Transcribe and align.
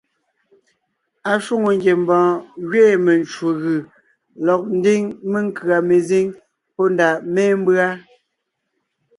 Ashwòŋo 1.31 1.69
ngiembɔɔn 1.77 2.33
gẅiin 2.69 3.01
mencwò 3.05 3.49
gʉ̀ 3.61 3.81
lɔg 4.45 4.61
ńdiŋ 4.77 5.01
menkʉ̀a 5.31 5.77
mezíŋ 5.89 6.25
pɔ́ 6.75 6.87
ndàʼ 6.93 7.15
mémbʉa. 7.33 7.87